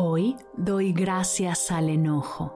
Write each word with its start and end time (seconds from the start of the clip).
Hoy 0.00 0.36
doy 0.56 0.92
gracias 0.92 1.72
al 1.72 1.88
enojo. 1.88 2.54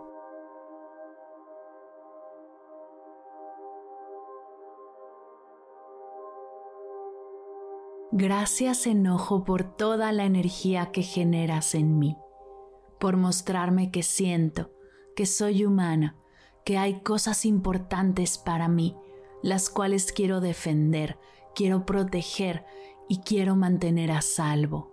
Gracias 8.12 8.86
enojo 8.86 9.42
por 9.42 9.64
toda 9.64 10.12
la 10.12 10.24
energía 10.24 10.92
que 10.92 11.02
generas 11.02 11.74
en 11.74 11.98
mí, 11.98 12.16
por 13.00 13.16
mostrarme 13.16 13.90
que 13.90 14.04
siento, 14.04 14.70
que 15.16 15.26
soy 15.26 15.64
humana, 15.64 16.16
que 16.64 16.78
hay 16.78 17.00
cosas 17.00 17.44
importantes 17.44 18.38
para 18.38 18.68
mí, 18.68 18.96
las 19.42 19.68
cuales 19.68 20.12
quiero 20.12 20.40
defender, 20.40 21.18
quiero 21.56 21.86
proteger 21.86 22.64
y 23.08 23.18
quiero 23.18 23.56
mantener 23.56 24.12
a 24.12 24.22
salvo. 24.22 24.91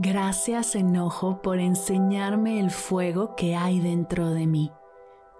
Gracias 0.00 0.76
enojo 0.76 1.42
por 1.42 1.58
enseñarme 1.58 2.60
el 2.60 2.70
fuego 2.70 3.34
que 3.34 3.56
hay 3.56 3.80
dentro 3.80 4.30
de 4.30 4.46
mí 4.46 4.70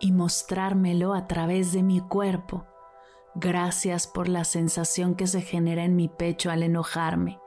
y 0.01 0.11
mostrármelo 0.11 1.15
a 1.15 1.29
través 1.29 1.71
de 1.71 1.85
mi 1.85 2.01
cuerpo. 2.01 2.67
Gracias 3.37 4.09
por 4.09 4.29
la 4.29 4.43
sensación 4.43 5.15
que 5.15 5.29
se 5.29 5.43
genera 5.43 5.85
en 5.85 5.95
mi 5.95 6.09
pecho 6.09 6.51
al 6.51 6.65
enojarme, 6.65 7.39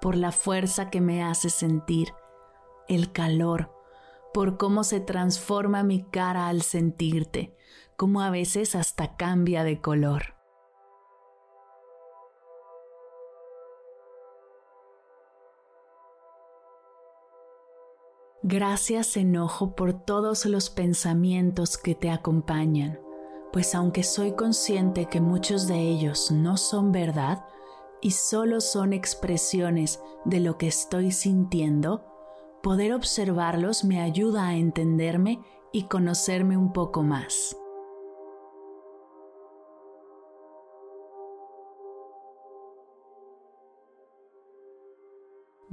por 0.00 0.14
la 0.14 0.30
fuerza 0.30 0.88
que 0.88 1.00
me 1.00 1.24
hace 1.24 1.50
sentir, 1.50 2.14
el 2.86 3.10
calor, 3.10 3.74
por 4.32 4.56
cómo 4.56 4.84
se 4.84 5.00
transforma 5.00 5.82
mi 5.82 6.04
cara 6.04 6.46
al 6.46 6.62
sentirte, 6.62 7.56
cómo 7.96 8.20
a 8.22 8.30
veces 8.30 8.76
hasta 8.76 9.16
cambia 9.16 9.64
de 9.64 9.80
color. 9.80 10.31
Gracias 18.44 19.16
enojo 19.16 19.76
por 19.76 19.92
todos 19.92 20.46
los 20.46 20.68
pensamientos 20.68 21.78
que 21.78 21.94
te 21.94 22.10
acompañan, 22.10 22.98
pues 23.52 23.72
aunque 23.72 24.02
soy 24.02 24.32
consciente 24.32 25.06
que 25.06 25.20
muchos 25.20 25.68
de 25.68 25.78
ellos 25.78 26.32
no 26.32 26.56
son 26.56 26.90
verdad 26.90 27.44
y 28.00 28.10
solo 28.10 28.60
son 28.60 28.94
expresiones 28.94 30.00
de 30.24 30.40
lo 30.40 30.58
que 30.58 30.66
estoy 30.66 31.12
sintiendo, 31.12 32.04
poder 32.64 32.94
observarlos 32.94 33.84
me 33.84 34.00
ayuda 34.00 34.48
a 34.48 34.56
entenderme 34.56 35.40
y 35.70 35.84
conocerme 35.84 36.56
un 36.56 36.72
poco 36.72 37.04
más. 37.04 37.56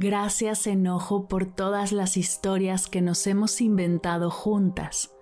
Gracias 0.01 0.65
enojo 0.65 1.27
por 1.27 1.45
todas 1.45 1.91
las 1.91 2.15
historias 2.15 2.87
que 2.87 3.01
nos 3.01 3.27
hemos 3.27 3.59
inventado 3.59 4.31
juntas, 4.31 5.13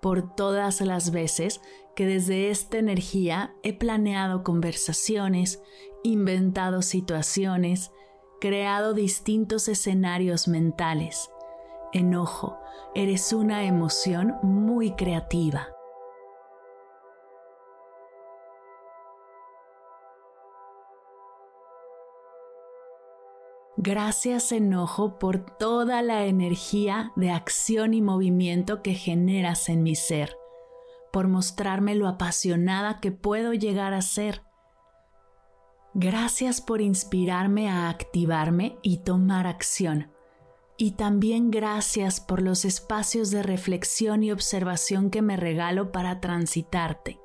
por 0.00 0.34
todas 0.34 0.80
las 0.80 1.10
veces 1.10 1.60
que 1.94 2.06
desde 2.06 2.48
esta 2.48 2.78
energía 2.78 3.54
he 3.62 3.74
planeado 3.74 4.42
conversaciones, 4.42 5.62
inventado 6.02 6.80
situaciones, 6.80 7.90
creado 8.40 8.94
distintos 8.94 9.68
escenarios 9.68 10.48
mentales. 10.48 11.28
Enojo, 11.92 12.56
eres 12.94 13.34
una 13.34 13.64
emoción 13.64 14.36
muy 14.42 14.92
creativa. 14.92 15.71
Gracias 23.78 24.52
enojo 24.52 25.18
por 25.18 25.40
toda 25.40 26.02
la 26.02 26.26
energía 26.26 27.12
de 27.16 27.30
acción 27.30 27.94
y 27.94 28.02
movimiento 28.02 28.82
que 28.82 28.94
generas 28.94 29.70
en 29.70 29.82
mi 29.82 29.94
ser, 29.94 30.36
por 31.10 31.26
mostrarme 31.26 31.94
lo 31.94 32.06
apasionada 32.06 33.00
que 33.00 33.12
puedo 33.12 33.54
llegar 33.54 33.94
a 33.94 34.02
ser. 34.02 34.42
Gracias 35.94 36.60
por 36.60 36.82
inspirarme 36.82 37.70
a 37.70 37.88
activarme 37.88 38.78
y 38.82 38.98
tomar 38.98 39.46
acción. 39.46 40.10
Y 40.76 40.92
también 40.92 41.50
gracias 41.50 42.20
por 42.20 42.42
los 42.42 42.64
espacios 42.66 43.30
de 43.30 43.42
reflexión 43.42 44.22
y 44.22 44.32
observación 44.32 45.10
que 45.10 45.22
me 45.22 45.36
regalo 45.36 45.92
para 45.92 46.20
transitarte. 46.20 47.20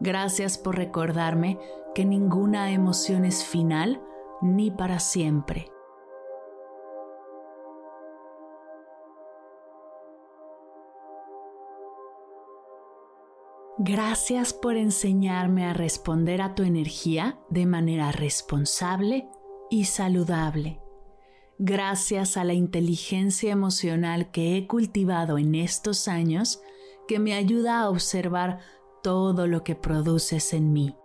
Gracias 0.00 0.58
por 0.58 0.76
recordarme 0.76 1.58
que 1.94 2.04
ninguna 2.04 2.72
emoción 2.72 3.24
es 3.24 3.44
final 3.44 4.00
ni 4.42 4.70
para 4.70 4.98
siempre. 4.98 5.70
Gracias 13.80 14.52
por 14.52 14.76
enseñarme 14.76 15.64
a 15.64 15.72
responder 15.72 16.42
a 16.42 16.56
tu 16.56 16.64
energía 16.64 17.38
de 17.48 17.64
manera 17.64 18.10
responsable 18.10 19.28
y 19.70 19.84
saludable. 19.84 20.80
Gracias 21.58 22.36
a 22.36 22.42
la 22.42 22.54
inteligencia 22.54 23.52
emocional 23.52 24.32
que 24.32 24.56
he 24.56 24.66
cultivado 24.66 25.38
en 25.38 25.54
estos 25.54 26.08
años 26.08 26.60
que 27.06 27.20
me 27.20 27.34
ayuda 27.34 27.80
a 27.80 27.90
observar 27.90 28.58
todo 29.02 29.46
lo 29.46 29.62
que 29.62 29.76
produces 29.76 30.52
en 30.54 30.72
mí. 30.72 30.96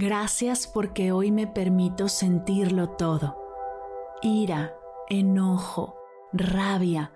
Gracias 0.00 0.68
porque 0.68 1.10
hoy 1.10 1.32
me 1.32 1.48
permito 1.48 2.08
sentirlo 2.08 2.90
todo. 2.90 3.36
Ira, 4.22 4.72
enojo, 5.08 5.96
rabia, 6.32 7.12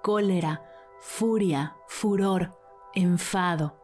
cólera, 0.00 0.62
furia, 1.00 1.76
furor, 1.88 2.56
enfado. 2.94 3.74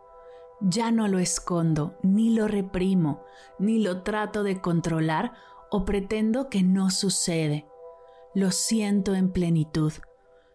Ya 0.61 0.93
no 0.93 1.09
lo 1.09 1.19
escondo, 1.19 1.99
ni 2.05 2.37
lo 2.37 2.47
reprimo, 2.47 3.25
ni 3.59 3.81
lo 3.81 4.05
trato 4.05 4.45
de 4.45 4.61
controlar 4.61 5.33
o 5.73 5.85
pretendo 5.85 6.49
que 6.49 6.63
no 6.63 6.91
sucede. 6.91 7.67
lo 8.33 8.53
siento 8.53 9.17
en 9.17 9.33
plenitud, 9.33 9.93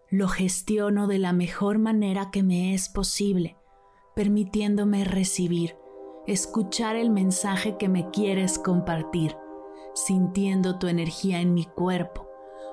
lo 0.09 0.29
gestiono 0.29 1.07
de 1.07 1.19
la 1.19 1.33
mejor 1.33 1.77
manera 1.77 2.31
que 2.31 2.41
me 2.41 2.73
es 2.73 2.87
posible, 2.87 3.57
permitiéndome 4.15 5.03
recibir, 5.03 5.80
escuchar 6.27 6.95
el 6.95 7.09
mensaje 7.09 7.77
que 7.77 7.89
me 7.89 8.09
quieres 8.11 8.59
compartir, 8.59 9.35
sintiendo 9.93 10.77
tu 10.77 10.87
energía 10.87 11.39
en 11.41 11.53
mi 11.53 11.65
cuerpo, 11.65 12.29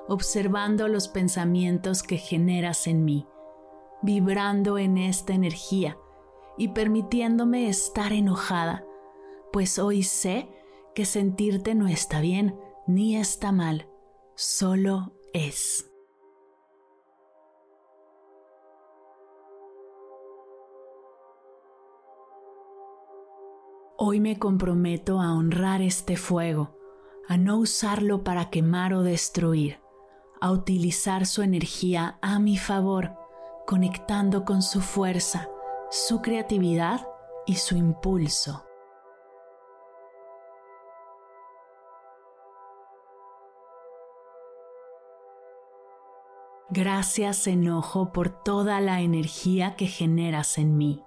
observando 0.07 0.87
los 0.87 1.07
pensamientos 1.07 2.03
que 2.03 2.17
generas 2.17 2.87
en 2.87 3.05
mí, 3.05 3.27
vibrando 4.01 4.77
en 4.77 4.97
esta 4.97 5.33
energía 5.33 5.97
y 6.57 6.69
permitiéndome 6.69 7.69
estar 7.69 8.13
enojada, 8.13 8.85
pues 9.51 9.79
hoy 9.79 10.03
sé 10.03 10.49
que 10.93 11.05
sentirte 11.05 11.75
no 11.75 11.87
está 11.87 12.21
bien 12.21 12.59
ni 12.87 13.17
está 13.17 13.51
mal, 13.51 13.87
solo 14.35 15.13
es. 15.33 15.88
Hoy 24.11 24.19
me 24.19 24.39
comprometo 24.39 25.21
a 25.21 25.35
honrar 25.35 25.83
este 25.83 26.17
fuego, 26.17 26.75
a 27.27 27.37
no 27.37 27.59
usarlo 27.59 28.23
para 28.23 28.49
quemar 28.49 28.91
o 28.95 29.03
destruir, 29.03 29.81
a 30.41 30.51
utilizar 30.51 31.27
su 31.27 31.43
energía 31.43 32.17
a 32.23 32.39
mi 32.39 32.57
favor, 32.57 33.11
conectando 33.67 34.45
con 34.45 34.63
su 34.63 34.81
fuerza, 34.81 35.47
su 35.91 36.23
creatividad 36.23 37.07
y 37.45 37.57
su 37.57 37.77
impulso. 37.77 38.65
Gracias 46.71 47.45
enojo 47.45 48.11
por 48.11 48.29
toda 48.29 48.81
la 48.81 49.01
energía 49.01 49.75
que 49.75 49.85
generas 49.85 50.57
en 50.57 50.77
mí. 50.79 51.03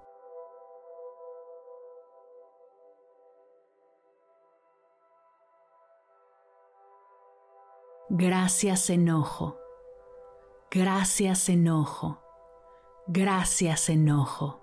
Gracias 8.15 8.91
enojo. 8.91 9.57
Gracias 10.69 11.49
enojo. 11.49 12.21
Gracias 13.07 13.89
enojo. 13.89 14.62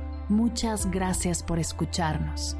Muchas 0.31 0.89
gracias 0.89 1.43
por 1.43 1.59
escucharnos. 1.59 2.55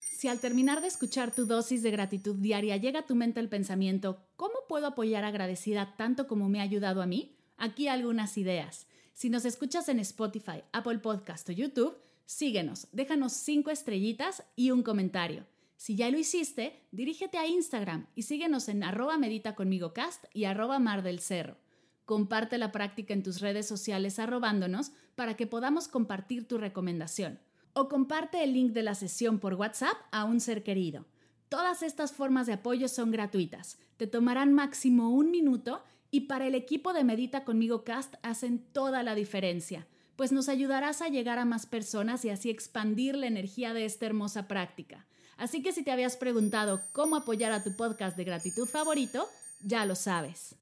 Si 0.00 0.28
al 0.28 0.38
terminar 0.40 0.80
de 0.80 0.86
escuchar 0.86 1.34
tu 1.34 1.44
dosis 1.44 1.82
de 1.82 1.90
gratitud 1.90 2.36
diaria 2.36 2.78
llega 2.78 3.00
a 3.00 3.06
tu 3.06 3.14
mente 3.14 3.38
el 3.38 3.50
pensamiento, 3.50 4.24
¿cómo 4.36 4.54
puedo 4.66 4.86
apoyar 4.86 5.24
agradecida 5.24 5.94
tanto 5.98 6.26
como 6.26 6.48
me 6.48 6.60
ha 6.60 6.62
ayudado 6.62 7.02
a 7.02 7.06
mí? 7.06 7.36
Aquí 7.58 7.88
algunas 7.88 8.38
ideas. 8.38 8.86
Si 9.12 9.28
nos 9.28 9.44
escuchas 9.44 9.90
en 9.90 10.00
Spotify, 10.00 10.62
Apple 10.72 11.00
Podcast 11.00 11.50
o 11.50 11.52
YouTube, 11.52 11.98
Síguenos, 12.30 12.86
déjanos 12.92 13.32
cinco 13.32 13.72
estrellitas 13.72 14.44
y 14.54 14.70
un 14.70 14.84
comentario. 14.84 15.46
Si 15.76 15.96
ya 15.96 16.08
lo 16.12 16.16
hiciste, 16.16 16.80
dirígete 16.92 17.38
a 17.38 17.48
Instagram 17.48 18.06
y 18.14 18.22
síguenos 18.22 18.68
en 18.68 18.84
arroba 18.84 19.18
medita 19.18 19.56
conmigo 19.56 19.92
cast 19.92 20.26
y 20.32 20.44
arroba 20.44 20.78
mar 20.78 21.02
del 21.02 21.18
cerro. 21.18 21.56
Comparte 22.04 22.56
la 22.56 22.70
práctica 22.70 23.14
en 23.14 23.24
tus 23.24 23.40
redes 23.40 23.66
sociales 23.66 24.20
arrobándonos 24.20 24.92
para 25.16 25.36
que 25.36 25.48
podamos 25.48 25.88
compartir 25.88 26.46
tu 26.46 26.56
recomendación. 26.56 27.40
O 27.72 27.88
comparte 27.88 28.44
el 28.44 28.52
link 28.52 28.74
de 28.74 28.84
la 28.84 28.94
sesión 28.94 29.40
por 29.40 29.54
WhatsApp 29.54 29.96
a 30.12 30.22
un 30.22 30.38
ser 30.38 30.62
querido. 30.62 31.06
Todas 31.48 31.82
estas 31.82 32.12
formas 32.12 32.46
de 32.46 32.52
apoyo 32.52 32.86
son 32.86 33.10
gratuitas. 33.10 33.76
Te 33.96 34.06
tomarán 34.06 34.52
máximo 34.52 35.10
un 35.10 35.32
minuto 35.32 35.82
y 36.12 36.20
para 36.20 36.46
el 36.46 36.54
equipo 36.54 36.92
de 36.92 37.02
Medita 37.02 37.44
conmigo 37.44 37.82
Cast 37.82 38.14
hacen 38.22 38.60
toda 38.72 39.02
la 39.02 39.16
diferencia 39.16 39.88
pues 40.20 40.32
nos 40.32 40.50
ayudarás 40.50 41.00
a 41.00 41.08
llegar 41.08 41.38
a 41.38 41.46
más 41.46 41.64
personas 41.64 42.26
y 42.26 42.28
así 42.28 42.50
expandir 42.50 43.16
la 43.16 43.26
energía 43.26 43.72
de 43.72 43.86
esta 43.86 44.04
hermosa 44.04 44.48
práctica. 44.48 45.06
Así 45.38 45.62
que 45.62 45.72
si 45.72 45.82
te 45.82 45.92
habías 45.92 46.18
preguntado 46.18 46.82
cómo 46.92 47.16
apoyar 47.16 47.52
a 47.52 47.64
tu 47.64 47.74
podcast 47.74 48.18
de 48.18 48.24
gratitud 48.24 48.68
favorito, 48.68 49.26
ya 49.62 49.86
lo 49.86 49.96
sabes. 49.96 50.59